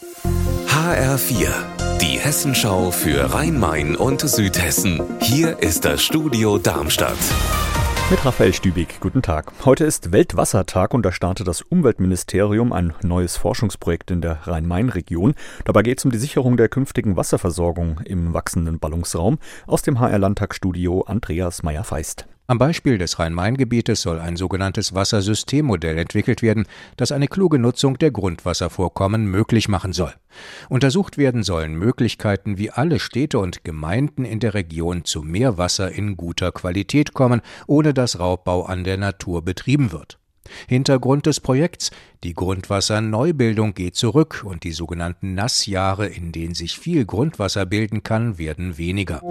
HR4, 0.00 1.50
die 2.00 2.18
Hessenschau 2.18 2.90
für 2.90 3.34
Rhein-Main 3.34 3.96
und 3.96 4.22
Südhessen. 4.22 5.02
Hier 5.20 5.58
ist 5.58 5.84
das 5.84 6.02
Studio 6.02 6.56
Darmstadt. 6.56 7.18
Mit 8.10 8.24
Raphael 8.24 8.54
Stübig, 8.54 8.98
guten 9.00 9.20
Tag. 9.20 9.52
Heute 9.62 9.84
ist 9.84 10.10
Weltwassertag 10.10 10.94
und 10.94 11.04
da 11.04 11.12
startet 11.12 11.46
das 11.48 11.60
Umweltministerium 11.60 12.72
ein 12.72 12.94
neues 13.02 13.36
Forschungsprojekt 13.36 14.10
in 14.10 14.22
der 14.22 14.46
Rhein-Main-Region. 14.46 15.34
Dabei 15.66 15.82
geht 15.82 15.98
es 15.98 16.06
um 16.06 16.10
die 16.10 16.18
Sicherung 16.18 16.56
der 16.56 16.70
künftigen 16.70 17.16
Wasserversorgung 17.16 18.00
im 18.06 18.32
wachsenden 18.32 18.78
Ballungsraum. 18.78 19.38
Aus 19.66 19.82
dem 19.82 20.00
HR-Landtagsstudio 20.00 21.02
Andreas 21.02 21.62
Meyer-Feist. 21.62 22.26
Am 22.50 22.58
Beispiel 22.58 22.98
des 22.98 23.20
Rhein-Main-Gebietes 23.20 24.02
soll 24.02 24.18
ein 24.18 24.36
sogenanntes 24.36 24.92
Wassersystemmodell 24.92 25.96
entwickelt 25.98 26.42
werden, 26.42 26.66
das 26.96 27.12
eine 27.12 27.28
kluge 27.28 27.60
Nutzung 27.60 27.96
der 27.96 28.10
Grundwasservorkommen 28.10 29.24
möglich 29.26 29.68
machen 29.68 29.92
soll. 29.92 30.12
Untersucht 30.68 31.16
werden 31.16 31.44
sollen 31.44 31.74
Möglichkeiten, 31.74 32.58
wie 32.58 32.72
alle 32.72 32.98
Städte 32.98 33.38
und 33.38 33.62
Gemeinden 33.62 34.24
in 34.24 34.40
der 34.40 34.54
Region 34.54 35.04
zu 35.04 35.22
mehr 35.22 35.58
Wasser 35.58 35.92
in 35.92 36.16
guter 36.16 36.50
Qualität 36.50 37.14
kommen, 37.14 37.40
ohne 37.68 37.94
dass 37.94 38.18
Raubbau 38.18 38.64
an 38.64 38.82
der 38.82 38.96
Natur 38.96 39.44
betrieben 39.44 39.92
wird. 39.92 40.18
Hintergrund 40.66 41.26
des 41.26 41.38
Projekts 41.38 41.92
die 42.24 42.34
Grundwasserneubildung 42.34 43.74
geht 43.74 43.94
zurück 43.94 44.42
und 44.44 44.64
die 44.64 44.72
sogenannten 44.72 45.34
Nassjahre, 45.34 46.08
in 46.08 46.32
denen 46.32 46.54
sich 46.54 46.76
viel 46.76 47.04
Grundwasser 47.04 47.64
bilden 47.64 48.02
kann, 48.02 48.38
werden 48.38 48.76
weniger. 48.76 49.22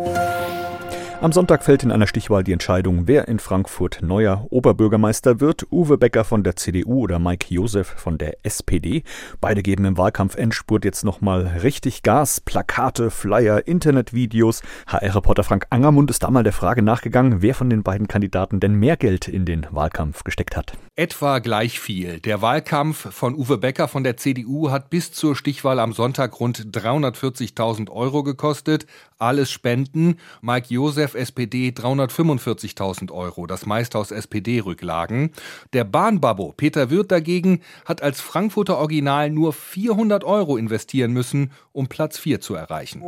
Am 1.22 1.34
Sonntag 1.34 1.66
fällt 1.66 1.84
in 1.84 1.91
einer 1.91 2.08
Stichwahl 2.08 2.46
die 2.46 2.54
Entscheidung, 2.54 3.05
wer 3.05 3.28
in 3.28 3.40
Frankfurt 3.40 4.00
neuer 4.02 4.48
Oberbürgermeister 4.52 5.42
wird. 5.42 5.68
Uwe 5.70 5.98
Becker 5.98 6.23
von 6.23 6.45
der 6.45 6.55
CDU 6.55 7.02
oder 7.02 7.20
Mike 7.20 7.54
Josef 7.54 7.88
von 7.88 8.18
der 8.18 8.38
SPD. 8.44 9.04
Beide 9.42 9.62
geben 9.62 9.84
im 9.84 9.98
Wahlkampf 9.98 10.38
Endspurt 10.38 10.86
jetzt 10.86 11.04
nochmal 11.04 11.59
richtig 11.62 12.04
Gas. 12.04 12.40
Plakate, 12.40 13.12
Flyer, 13.12 13.68
Internetvideos. 13.68 14.61
HR-Reporter 14.88 15.44
Frank 15.44 15.67
Angermund 15.72 16.09
ist 16.09 16.23
da 16.23 16.31
mal 16.31 16.44
der 16.44 16.53
Frage 16.53 16.83
nachgegangen, 16.83 17.42
wer 17.42 17.54
von 17.54 17.70
den 17.70 17.83
beiden 17.83 18.08
Kandidaten 18.08 18.61
denn 18.61 18.76
mehr 18.76 18.95
Geld 18.95 19.28
in 19.28 19.44
den 19.44 19.67
Wahlkampf 19.72 20.23
gesteckt 20.23 20.56
hat. 20.56 20.78
Etwa 20.95 21.39
gleich 21.39 21.81
viel. 21.81 22.22
Der 22.22 22.42
Wahlkampf 22.42 23.14
von 23.14 23.36
Uwe 23.36 23.58
Becker 23.58 23.89
von 23.89 24.06
der 24.06 24.16
CDU 24.16 24.72
hat 24.72 24.89
bis 24.89 25.11
zur 25.11 25.36
Stichwahl 25.36 25.80
am 25.80 25.92
Sonntag 25.92 26.39
rund 26.39 26.59
340.000 26.59 27.89
Euro 27.89 28.23
gekostet. 28.23 28.86
Alles 29.17 29.52
Spenden. 29.52 30.16
Mike 30.42 30.58
Josef 30.67 31.09
CDF 31.09 31.15
SPD 31.15 31.69
345.000 31.69 33.11
Euro, 33.11 33.47
das 33.47 33.65
meiste 33.65 33.97
aus 33.97 34.11
SPD-Rücklagen. 34.11 35.31
Der 35.73 35.83
Bahnbabbo 35.83 36.53
Peter 36.55 36.89
Wirth 36.89 37.11
dagegen 37.11 37.61
hat 37.85 38.02
als 38.02 38.21
Frankfurter 38.21 38.77
Original 38.77 39.30
nur 39.30 39.53
400 39.53 40.23
Euro 40.23 40.57
investieren 40.57 41.11
müssen, 41.11 41.52
um 41.71 41.87
Platz 41.87 42.17
4 42.19 42.41
zu 42.41 42.55
erreichen. 42.55 43.03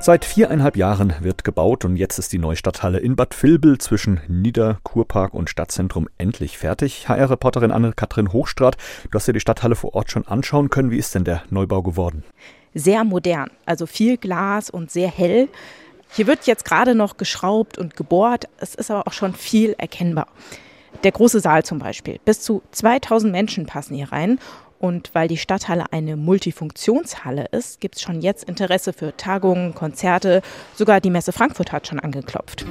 Seit 0.00 0.26
viereinhalb 0.26 0.76
Jahren 0.76 1.14
wird 1.20 1.44
gebaut 1.44 1.86
und 1.86 1.96
jetzt 1.96 2.18
ist 2.18 2.32
die 2.32 2.38
Neustadthalle 2.38 2.98
in 2.98 3.16
Bad 3.16 3.42
Vilbel 3.42 3.78
zwischen 3.78 4.20
Niederkurpark 4.28 5.32
und 5.32 5.48
Stadtzentrum 5.48 6.08
endlich 6.18 6.58
fertig. 6.58 7.08
HR-Reporterin 7.08 7.70
Anne-Kathrin 7.70 8.32
Hochstrat, 8.32 8.76
du 9.10 9.16
hast 9.16 9.28
dir 9.28 9.32
die 9.32 9.40
Stadthalle 9.40 9.76
vor 9.76 9.94
Ort 9.94 10.10
schon 10.10 10.26
anschauen 10.26 10.68
können. 10.68 10.90
Wie 10.90 10.98
ist 10.98 11.14
denn 11.14 11.24
der 11.24 11.42
Neubau 11.48 11.82
geworden? 11.82 12.22
Sehr 12.74 13.04
modern, 13.04 13.50
also 13.64 13.86
viel 13.86 14.18
Glas 14.18 14.68
und 14.68 14.90
sehr 14.90 15.08
hell. 15.08 15.48
Hier 16.14 16.28
wird 16.28 16.46
jetzt 16.46 16.64
gerade 16.64 16.94
noch 16.94 17.16
geschraubt 17.16 17.76
und 17.76 17.96
gebohrt, 17.96 18.44
es 18.58 18.76
ist 18.76 18.88
aber 18.88 19.08
auch 19.08 19.12
schon 19.12 19.34
viel 19.34 19.74
erkennbar. 19.78 20.28
Der 21.02 21.10
große 21.10 21.40
Saal 21.40 21.64
zum 21.64 21.80
Beispiel. 21.80 22.20
Bis 22.24 22.40
zu 22.40 22.62
2000 22.70 23.32
Menschen 23.32 23.66
passen 23.66 23.96
hier 23.96 24.12
rein. 24.12 24.38
Und 24.78 25.10
weil 25.14 25.28
die 25.28 25.38
Stadthalle 25.38 25.86
eine 25.92 26.16
Multifunktionshalle 26.16 27.46
ist, 27.50 27.80
gibt 27.80 27.96
es 27.96 28.02
schon 28.02 28.20
jetzt 28.20 28.44
Interesse 28.44 28.92
für 28.92 29.16
Tagungen, 29.16 29.74
Konzerte. 29.74 30.42
Sogar 30.74 31.00
die 31.00 31.10
Messe 31.10 31.32
Frankfurt 31.32 31.72
hat 31.72 31.88
schon 31.88 31.98
angeklopft. 31.98 32.64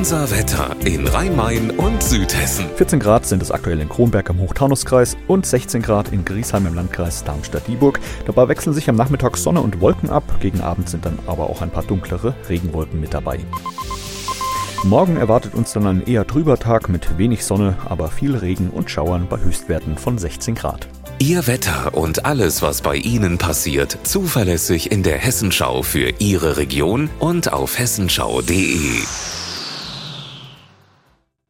Unser 0.00 0.30
Wetter 0.30 0.74
in 0.86 1.06
Rhein-Main 1.06 1.72
und 1.72 2.02
Südhessen. 2.02 2.64
14 2.76 3.00
Grad 3.00 3.26
sind 3.26 3.42
es 3.42 3.50
aktuell 3.50 3.80
in 3.80 3.90
Kronberg 3.90 4.30
im 4.30 4.38
Hochtaunuskreis 4.38 5.14
und 5.28 5.44
16 5.44 5.82
Grad 5.82 6.10
in 6.10 6.24
Griesheim 6.24 6.66
im 6.66 6.74
Landkreis 6.74 7.22
Darmstadt-Dieburg. 7.24 8.00
Dabei 8.24 8.48
wechseln 8.48 8.72
sich 8.72 8.88
am 8.88 8.96
Nachmittag 8.96 9.36
Sonne 9.36 9.60
und 9.60 9.82
Wolken 9.82 10.08
ab. 10.08 10.24
Gegen 10.40 10.62
Abend 10.62 10.88
sind 10.88 11.04
dann 11.04 11.18
aber 11.26 11.50
auch 11.50 11.60
ein 11.60 11.68
paar 11.68 11.82
dunklere 11.82 12.34
Regenwolken 12.48 12.98
mit 12.98 13.12
dabei. 13.12 13.40
Morgen 14.84 15.18
erwartet 15.18 15.54
uns 15.54 15.74
dann 15.74 15.86
ein 15.86 16.06
eher 16.06 16.26
trüber 16.26 16.58
Tag 16.58 16.88
mit 16.88 17.18
wenig 17.18 17.44
Sonne, 17.44 17.76
aber 17.84 18.08
viel 18.08 18.34
Regen 18.34 18.70
und 18.70 18.90
Schauern 18.90 19.26
bei 19.28 19.38
Höchstwerten 19.38 19.98
von 19.98 20.16
16 20.16 20.54
Grad. 20.54 20.88
Ihr 21.18 21.46
Wetter 21.46 21.92
und 21.92 22.24
alles, 22.24 22.62
was 22.62 22.80
bei 22.80 22.96
Ihnen 22.96 23.36
passiert, 23.36 23.98
zuverlässig 24.04 24.90
in 24.92 25.02
der 25.02 25.18
Hessenschau 25.18 25.82
für 25.82 26.14
Ihre 26.20 26.56
Region 26.56 27.10
und 27.18 27.52
auf 27.52 27.78
hessenschau.de. 27.78 29.02